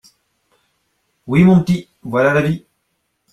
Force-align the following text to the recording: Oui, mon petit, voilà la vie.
Oui, 1.27 1.43
mon 1.43 1.61
petit, 1.63 1.87
voilà 2.01 2.33
la 2.33 2.41
vie. 2.41 2.65